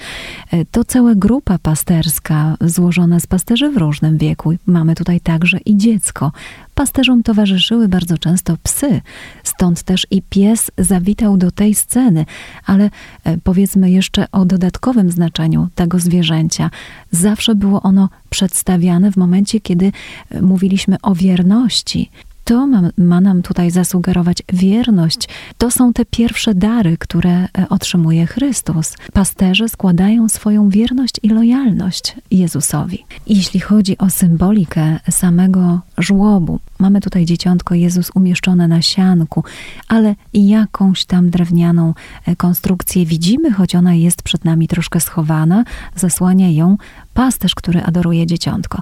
E, 0.52 0.66
to 0.66 0.84
cała 0.84 1.16
grupa 1.16 1.58
pasterska 1.58 2.58
złożona 2.62 3.20
z 3.20 3.28
pasterzy 3.28 3.70
w 3.70 3.78
różnym 3.78 4.18
wieku. 4.18 4.54
Mamy 4.66 4.96
tutaj 4.96 5.20
także 5.22 5.58
i 5.66 5.78
dziecko. 5.78 6.32
Pasterzom 6.76 7.24
towarzyszyły 7.24 7.88
bardzo 7.88 8.18
często 8.18 8.58
psy, 8.64 9.02
stąd 9.44 9.84
też 9.84 10.08
i 10.12 10.22
pies 10.22 10.72
zawitał 10.78 11.38
do 11.38 11.52
tej 11.52 11.76
sceny, 11.76 12.26
ale 12.66 12.90
e, 13.24 13.38
powiedzmy 13.38 13.92
jeszcze 13.92 14.32
o 14.32 14.46
dodatkowym 14.46 15.12
znaczeniu 15.12 15.70
tego 15.76 16.00
zwierzęcia. 16.00 16.70
Zawsze 17.12 17.56
było 17.56 17.82
ono 17.82 18.10
przedstawiane 18.30 19.12
w 19.12 19.18
momencie, 19.18 19.62
kiedy 19.62 19.92
e, 20.30 20.42
mówiliśmy 20.42 20.98
o 21.02 21.16
wierności, 21.16 22.10
to 22.46 22.68
ma, 22.68 22.82
ma, 22.98 23.22
nam 23.22 23.42
tutaj 23.42 23.72
zasugerować 23.72 24.38
wierność. 24.54 25.30
To 25.58 25.72
są 25.72 25.94
te 25.94 26.06
pierwsze 26.06 26.54
dary, 26.54 26.98
które 26.98 27.32
e, 27.32 27.48
otrzymuje 27.70 28.26
Chrystus. 28.26 28.96
Pasterze 29.14 29.70
składają 29.70 30.30
swoją 30.30 30.70
wierność 30.70 31.14
i 31.24 31.30
lojalność 31.30 32.16
Jezusowi. 32.32 33.06
Jeśli 33.28 33.60
chodzi 33.60 33.98
o 33.98 34.10
symbolikę 34.10 35.00
samego 35.10 35.80
żłobu. 35.98 36.60
Mamy 36.80 37.02
tutaj 37.02 37.26
dzieciątko 37.26 37.76
Jezus 37.76 38.12
umieszczone 38.16 38.68
na 38.68 38.82
sianku, 38.82 39.44
ale 39.88 40.16
jakąś 40.34 41.06
tam 41.06 41.30
drewnianą 41.30 41.94
e, 42.26 42.36
konstrukcję 42.36 43.06
widzimy, 43.06 43.52
choć 43.52 43.76
ona 43.76 43.94
jest 43.94 44.24
przed 44.24 44.46
nami 44.46 44.68
troszkę 44.68 45.00
schowana, 45.00 45.64
zasłania 45.96 46.50
ją 46.50 46.78
pasterz, 47.14 47.56
który 47.56 47.84
adoruje 47.84 48.28
dzieciątko. 48.28 48.82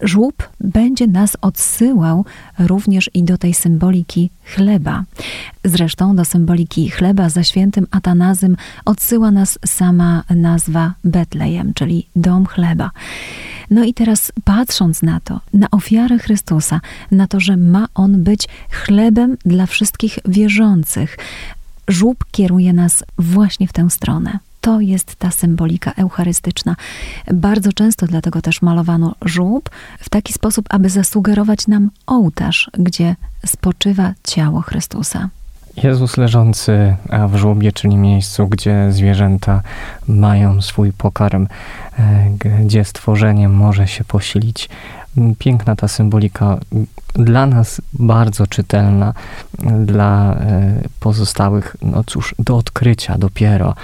Żłób 0.00 0.48
będzie 0.60 1.06
nas 1.06 1.36
odsyłał 1.40 2.24
również 2.58 3.10
i 3.14 3.22
do 3.22 3.38
tej 3.38 3.54
symboliki 3.54 4.30
chleba. 4.44 5.04
Zresztą 5.64 6.16
do 6.16 6.24
symboliki 6.24 6.90
chleba 6.90 7.28
za 7.28 7.44
świętym 7.44 7.86
Atanazym 7.90 8.56
odsyła 8.84 9.30
nas 9.30 9.58
sama 9.66 10.22
nazwa 10.30 10.94
Betlejem, 11.04 11.74
czyli 11.74 12.06
dom 12.16 12.46
chleba. 12.46 12.90
No 13.70 13.84
i 13.84 13.94
teraz 13.94 14.32
patrząc 14.44 15.02
na 15.02 15.20
to, 15.20 15.40
na 15.54 15.70
ofiarę 15.70 16.18
Chrystusa, 16.18 16.45
na 17.10 17.26
to, 17.26 17.40
że 17.40 17.56
ma 17.56 17.86
on 17.94 18.22
być 18.22 18.48
chlebem 18.70 19.36
dla 19.44 19.66
wszystkich 19.66 20.18
wierzących, 20.24 21.18
żłób 21.88 22.24
kieruje 22.30 22.72
nas 22.72 23.04
właśnie 23.18 23.68
w 23.68 23.72
tę 23.72 23.90
stronę 23.90 24.38
to 24.66 24.80
jest 24.80 25.16
ta 25.16 25.30
symbolika 25.30 25.92
eucharystyczna. 25.92 26.76
Bardzo 27.34 27.72
często 27.72 28.06
dlatego 28.06 28.42
też 28.42 28.62
malowano 28.62 29.14
żółb 29.22 29.70
w 30.00 30.08
taki 30.08 30.32
sposób, 30.32 30.66
aby 30.68 30.88
zasugerować 30.88 31.66
nam 31.66 31.90
ołtarz, 32.06 32.70
gdzie 32.78 33.16
spoczywa 33.46 34.14
ciało 34.24 34.60
Chrystusa. 34.60 35.28
Jezus 35.82 36.16
leżący 36.16 36.96
w 37.28 37.36
żłobie, 37.36 37.72
czyli 37.72 37.96
miejscu, 37.96 38.48
gdzie 38.48 38.92
zwierzęta 38.92 39.62
mają 40.08 40.62
swój 40.62 40.92
pokarm, 40.92 41.46
e, 41.98 42.30
gdzie 42.64 42.84
stworzenie 42.84 43.48
może 43.48 43.88
się 43.88 44.04
posilić. 44.04 44.68
Piękna 45.38 45.76
ta 45.76 45.88
symbolika, 45.88 46.58
dla 47.14 47.46
nas 47.46 47.80
bardzo 47.92 48.46
czytelna, 48.46 49.14
dla 49.84 50.34
e, 50.34 50.74
pozostałych, 51.00 51.76
no 51.82 52.04
cóż, 52.04 52.34
do 52.38 52.56
odkrycia 52.56 53.18
dopiero. 53.18 53.74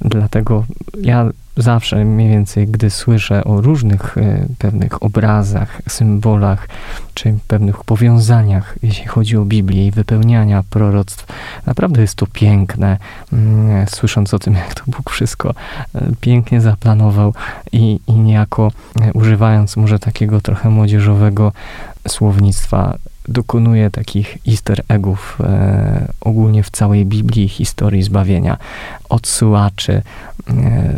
Dlatego 0.00 0.64
ja 1.02 1.30
zawsze 1.58 2.04
mniej 2.04 2.28
więcej, 2.28 2.66
gdy 2.66 2.90
słyszę 2.90 3.44
o 3.44 3.60
różnych 3.60 4.18
e, 4.18 4.46
pewnych 4.58 5.02
obrazach, 5.02 5.82
symbolach, 5.88 6.68
czy 7.14 7.34
pewnych 7.48 7.84
powiązaniach, 7.84 8.76
jeśli 8.82 9.06
chodzi 9.06 9.36
o 9.36 9.44
Biblię 9.44 9.86
i 9.86 9.90
wypełniania 9.90 10.64
proroctw, 10.70 11.26
naprawdę 11.66 12.00
jest 12.00 12.14
to 12.14 12.26
piękne, 12.26 12.96
mm, 13.32 13.86
słysząc 13.86 14.34
o 14.34 14.38
tym, 14.38 14.54
jak 14.54 14.74
to 14.74 14.82
Bóg 14.86 15.10
wszystko 15.10 15.54
e, 15.94 16.10
pięknie 16.20 16.60
zaplanował 16.60 17.34
i, 17.72 18.00
i 18.06 18.12
niejako 18.12 18.72
e, 19.00 19.12
używając 19.12 19.76
może 19.76 19.98
takiego 19.98 20.40
trochę 20.40 20.70
młodzieżowego 20.70 21.52
słownictwa, 22.08 22.98
dokonuje 23.28 23.90
takich 23.90 24.38
easter 24.48 24.82
eggów 24.88 25.38
e, 25.40 26.08
ogólnie 26.20 26.62
w 26.62 26.70
całej 26.70 27.06
Biblii 27.06 27.48
historii 27.48 28.02
zbawienia, 28.02 28.56
odsyłaczy 29.08 30.02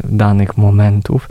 danych 0.05 0.57
momentów, 0.57 1.29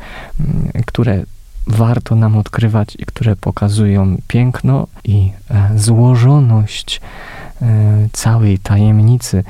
e, 0.74 0.84
które 0.84 1.24
warto 1.68 2.16
nam 2.16 2.38
odkrywać 2.38 2.96
i 3.00 3.06
które 3.06 3.36
pokazują 3.36 4.18
piękno 4.28 4.88
i 5.04 5.32
e, 5.50 5.70
złożoność 5.76 7.02
e, 7.62 7.66
całej 8.14 8.60
tajemnicy 8.60 9.44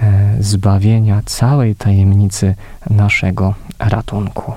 e, 0.00 0.36
zbawienia, 0.40 1.22
całej 1.24 1.74
tajemnicy 1.74 2.54
naszego 2.90 3.54
ratunku. 3.78 4.52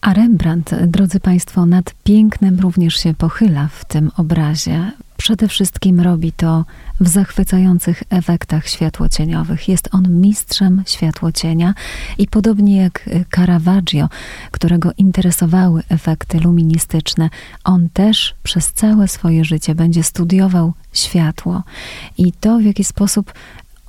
A 0.00 0.12
Rembrandt, 0.12 0.74
drodzy 0.86 1.20
Państwo, 1.20 1.66
nad 1.66 1.94
pięknem 2.04 2.60
również 2.60 2.96
się 2.96 3.14
pochyla 3.14 3.68
w 3.68 3.84
tym 3.84 4.10
obrazie. 4.16 4.92
Przede 5.16 5.48
wszystkim 5.48 6.00
robi 6.00 6.32
to 6.32 6.64
w 7.00 7.08
zachwycających 7.08 8.02
efektach 8.10 8.68
światłocieniowych. 8.68 9.68
Jest 9.68 9.88
on 9.92 10.20
mistrzem 10.20 10.82
światłocienia 10.86 11.74
i 12.18 12.26
podobnie 12.26 12.76
jak 12.76 13.10
Caravaggio, 13.34 14.08
którego 14.50 14.92
interesowały 14.98 15.82
efekty 15.88 16.40
luministyczne, 16.40 17.30
on 17.64 17.88
też 17.92 18.34
przez 18.42 18.72
całe 18.72 19.08
swoje 19.08 19.44
życie 19.44 19.74
będzie 19.74 20.02
studiował 20.02 20.72
światło 20.92 21.62
i 22.18 22.32
to, 22.32 22.58
w 22.58 22.62
jaki 22.62 22.84
sposób 22.84 23.32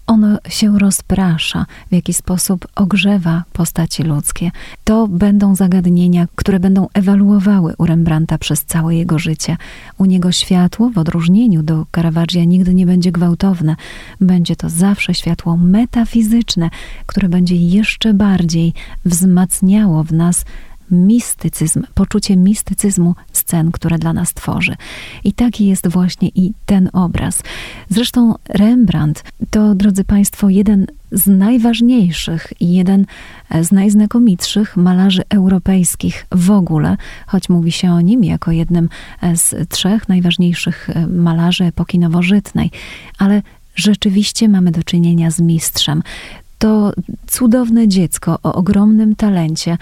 ono 0.10 0.38
się 0.48 0.80
rozprasza, 0.80 1.66
w 1.90 1.94
jaki 1.94 2.14
sposób 2.14 2.68
ogrzewa 2.76 3.44
postaci 3.54 4.04
ludzkie. 4.04 4.52
To 4.84 5.08
będą 5.08 5.56
zagadnienia, 5.56 6.28
które 6.36 6.60
będą 6.60 6.88
ewaluowały 6.94 7.74
u 7.78 7.86
Rembrandta 7.86 8.38
przez 8.38 8.66
całe 8.66 8.96
jego 8.96 9.20
życie. 9.20 9.58
U 9.98 10.06
niego 10.06 10.32
światło, 10.32 10.90
w 10.90 10.98
odróżnieniu 10.98 11.64
do 11.64 11.86
Caravaggia, 11.96 12.44
nigdy 12.44 12.74
nie 12.74 12.86
będzie 12.86 13.12
gwałtowne. 13.12 13.76
Będzie 14.22 14.56
to 14.56 14.70
zawsze 14.70 15.14
światło 15.14 15.58
metafizyczne, 15.58 16.70
które 17.06 17.30
będzie 17.30 17.56
jeszcze 17.56 18.14
bardziej 18.14 18.74
wzmacniało 19.06 20.04
w 20.04 20.14
nas 20.14 20.46
mistycyzm, 20.92 21.84
poczucie 21.94 22.38
mistycyzmu 22.38 23.16
scen, 23.32 23.72
które 23.72 23.98
dla 23.98 24.14
nas 24.14 24.34
tworzy. 24.34 24.76
I 25.24 25.34
taki 25.34 25.68
jest 25.68 25.88
właśnie 25.88 26.30
i 26.36 26.54
ten 26.66 26.90
obraz. 26.94 27.44
Zresztą 27.90 28.36
Rembrandt 28.50 29.24
to, 29.50 29.76
drodzy 29.76 30.04
Państwo, 30.04 30.50
jeden 30.50 30.88
z 31.12 31.28
najważniejszych 31.28 32.54
i 32.60 32.74
jeden 32.74 33.06
z 33.62 33.72
najznakomitszych 33.72 34.78
malarzy 34.78 35.22
europejskich 35.30 36.26
w 36.32 36.52
ogóle, 36.52 36.98
choć 37.28 37.50
mówi 37.50 37.72
się 37.72 37.92
o 37.92 38.02
nim 38.02 38.24
jako 38.24 38.52
jednym 38.52 38.90
z 39.36 39.70
trzech 39.70 40.10
najważniejszych 40.10 40.90
malarzy 41.10 41.64
epoki 41.64 42.00
nowożytnej, 42.00 42.72
ale 43.18 43.42
rzeczywiście 43.76 44.50
mamy 44.50 44.72
do 44.72 44.84
czynienia 44.84 45.32
z 45.32 45.40
mistrzem 45.40 46.04
to 46.60 46.94
cudowne 47.28 47.88
dziecko 47.88 48.40
o 48.44 48.54
ogromnym 48.54 49.16
talencie, 49.16 49.78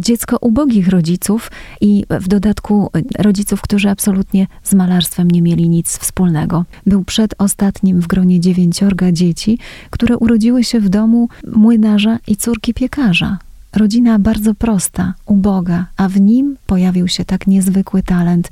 dziecko 0.00 0.36
ubogich 0.40 0.88
rodziców 0.88 1.50
i 1.80 2.04
w 2.10 2.28
dodatku 2.28 2.90
rodziców, 3.18 3.60
którzy 3.60 3.90
absolutnie 3.90 4.46
z 4.62 4.74
malarstwem 4.74 5.30
nie 5.30 5.42
mieli 5.42 5.68
nic 5.68 5.98
wspólnego. 5.98 6.64
Był 6.86 7.04
przedostatnim 7.04 8.00
w 8.00 8.06
gronie 8.06 8.40
dziewięciorga 8.40 9.12
dzieci, 9.12 9.58
które 9.90 10.18
urodziły 10.18 10.64
się 10.64 10.80
w 10.80 10.88
domu 10.88 11.28
młynarza 11.52 12.18
i 12.26 12.36
córki 12.36 12.74
piekarza. 12.74 13.38
Rodzina 13.76 14.18
bardzo 14.18 14.54
prosta, 14.54 15.14
uboga, 15.26 15.86
a 15.96 16.08
w 16.08 16.20
nim 16.20 16.56
pojawił 16.66 17.08
się 17.08 17.24
tak 17.24 17.46
niezwykły 17.46 18.02
talent, 18.02 18.50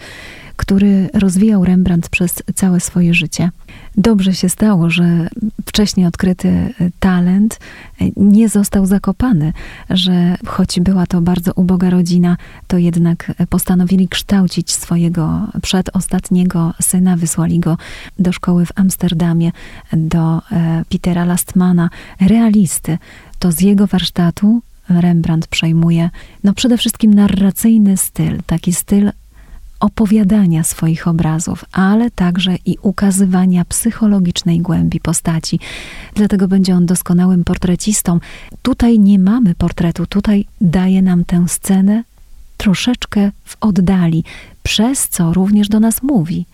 który 0.56 1.10
rozwijał 1.14 1.64
Rembrandt 1.64 2.08
przez 2.08 2.42
całe 2.54 2.80
swoje 2.80 3.14
życie. 3.14 3.50
Dobrze 3.96 4.34
się 4.34 4.48
stało, 4.48 4.90
że 4.90 5.28
wcześniej 5.66 6.06
odkryty 6.06 6.74
talent 7.00 7.60
nie 8.16 8.48
został 8.48 8.86
zakopany, 8.86 9.52
że 9.90 10.36
choć 10.46 10.80
była 10.80 11.06
to 11.06 11.20
bardzo 11.20 11.52
uboga 11.52 11.90
rodzina, 11.90 12.36
to 12.66 12.78
jednak 12.78 13.32
postanowili 13.48 14.08
kształcić 14.08 14.72
swojego 14.72 15.48
przedostatniego 15.62 16.74
syna, 16.82 17.16
wysłali 17.16 17.60
go 17.60 17.76
do 18.18 18.32
szkoły 18.32 18.66
w 18.66 18.72
Amsterdamie, 18.74 19.52
do 19.92 20.42
e, 20.52 20.84
Petera 20.88 21.24
Lastmana, 21.24 21.90
realisty. 22.20 22.98
To 23.38 23.52
z 23.52 23.60
jego 23.60 23.86
warsztatu 23.86 24.62
Rembrandt 24.88 25.46
przejmuje 25.46 26.10
no 26.44 26.52
przede 26.52 26.78
wszystkim 26.78 27.14
narracyjny 27.14 27.96
styl, 27.96 28.38
taki 28.46 28.72
styl 28.72 29.10
opowiadania 29.82 30.64
swoich 30.64 31.08
obrazów, 31.08 31.64
ale 31.72 32.10
także 32.10 32.56
i 32.66 32.76
ukazywania 32.82 33.64
psychologicznej 33.64 34.60
głębi 34.60 35.00
postaci. 35.00 35.60
Dlatego 36.14 36.48
będzie 36.48 36.74
on 36.74 36.86
doskonałym 36.86 37.44
portrecistą. 37.44 38.20
Tutaj 38.62 38.98
nie 38.98 39.18
mamy 39.18 39.54
portretu, 39.54 40.06
tutaj 40.06 40.44
daje 40.60 41.02
nam 41.02 41.24
tę 41.24 41.44
scenę 41.48 42.04
troszeczkę 42.56 43.30
w 43.44 43.56
oddali, 43.60 44.24
przez 44.62 45.08
co 45.08 45.32
również 45.32 45.68
do 45.68 45.80
nas 45.80 46.02
mówi. 46.02 46.46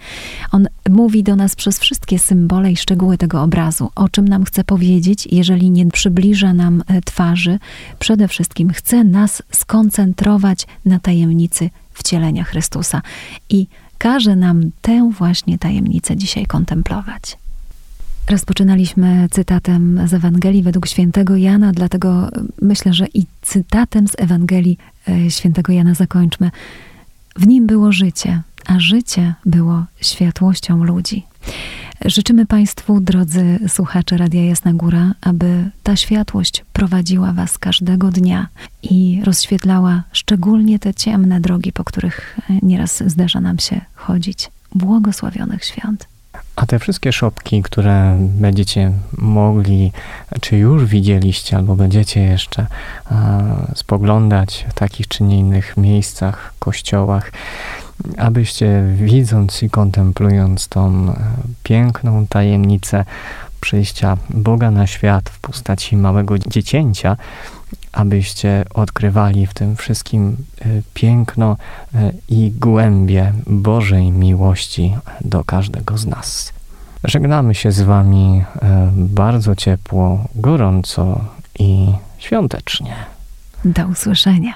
On 0.53 0.67
mówi 0.91 1.23
do 1.23 1.37
nas 1.37 1.57
przez 1.57 1.79
wszystkie 1.79 2.19
symbole 2.19 2.73
i 2.73 2.77
szczegóły 2.77 3.19
tego 3.19 3.43
obrazu, 3.43 3.91
o 3.95 4.09
czym 4.09 4.29
nam 4.29 4.45
chce 4.45 4.65
powiedzieć, 4.65 5.29
jeżeli 5.33 5.71
nie 5.71 5.87
przybliża 5.87 6.55
nam 6.55 6.83
e, 6.87 7.01
twarzy. 7.01 7.59
Przede 7.99 8.29
wszystkim 8.29 8.71
chce 8.71 9.05
nas 9.05 9.43
skoncentrować 9.53 10.67
na 10.85 10.99
tajemnicy 10.99 11.71
wcielenia 11.99 12.45
Chrystusa 12.45 13.03
i 13.51 13.67
każe 13.99 14.37
nam 14.37 14.71
tę 14.83 15.11
właśnie 15.19 15.59
tajemnicę 15.59 16.17
dzisiaj 16.17 16.47
kontemplować. 16.47 17.39
Rozpoczynaliśmy 18.31 19.29
cytatem 19.31 20.09
z 20.09 20.15
Ewangelii 20.15 20.63
według 20.63 20.87
świętego 20.87 21.37
Jana, 21.37 21.73
dlatego 21.73 22.29
myślę, 22.63 22.93
że 22.95 23.07
i 23.15 23.27
cytatem 23.43 24.09
z 24.09 24.13
Ewangelii 24.19 24.79
e, 25.09 25.31
świętego 25.31 25.73
Jana 25.73 25.95
zakończmy. 25.95 26.51
W 27.37 27.47
nim 27.47 27.67
było 27.67 27.93
życie, 27.93 28.43
a 28.67 28.81
życie 28.81 29.35
było 29.47 29.85
światłością 30.01 30.85
ludzi. 30.85 31.27
Życzymy 32.05 32.47
Państwu, 32.47 33.01
drodzy 33.01 33.59
słuchacze 33.69 34.17
Radia 34.17 34.45
Jasna 34.45 34.73
Góra, 34.73 35.13
aby 35.21 35.71
ta 35.83 35.97
światłość 35.97 36.65
prowadziła 36.73 37.33
Was 37.33 37.59
każdego 37.59 38.11
dnia 38.11 38.49
i 38.83 39.21
rozświetlała 39.25 40.03
szczególnie 40.13 40.79
te 40.79 40.95
ciemne 40.95 41.41
drogi, 41.41 41.73
po 41.73 41.85
których 41.85 42.39
nieraz 42.63 43.03
zdarza 43.07 43.41
nam 43.41 43.59
się 43.59 43.81
chodzić. 43.95 44.51
błogosławionych 44.75 45.65
świąt. 45.65 46.09
A 46.57 46.67
te 46.67 46.79
wszystkie 46.79 47.13
szopki, 47.13 47.63
które 47.63 48.17
będziecie 48.21 48.93
mogli, 49.19 49.93
czy 50.41 50.57
już 50.57 50.85
widzieliście, 50.85 51.57
albo 51.57 51.77
będziecie 51.77 52.21
jeszcze 52.21 52.67
a, 53.05 53.43
spoglądać 53.75 54.67
w 54.69 54.75
takich 54.75 55.09
czy 55.09 55.23
nie 55.25 55.39
innych 55.39 55.77
miejscach, 55.77 56.55
kościołach, 56.59 57.33
abyście 58.17 58.83
widząc 58.95 59.63
i 59.63 59.71
kontemplując 59.71 60.69
tą 60.69 61.09
e, 61.09 61.15
piękną 61.63 62.27
tajemnicę 62.27 63.05
przyjścia 63.61 64.17
Boga 64.31 64.71
na 64.71 64.87
świat 64.87 65.29
w 65.29 65.41
postaci 65.41 65.97
małego 65.97 66.39
dziecięcia, 66.39 67.17
abyście 67.93 68.65
odkrywali 68.75 69.47
w 69.47 69.55
tym 69.55 69.77
wszystkim 69.77 70.37
e, 70.61 70.65
piękno 70.95 71.57
e, 71.95 72.13
i 72.29 72.51
głębie 72.51 73.33
Bożej 73.47 74.13
miłości 74.13 74.97
do 75.21 75.45
każdego 75.45 75.99
z 75.99 76.07
nas. 76.07 76.53
Żegnamy 77.05 77.55
się 77.55 77.73
z 77.73 77.81
Wami 77.81 78.45
bardzo 78.95 79.57
ciepło, 79.57 80.25
gorąco 80.35 81.25
i 81.59 81.93
świątecznie. 82.19 82.95
Do 83.65 83.87
usłyszenia. 83.87 84.55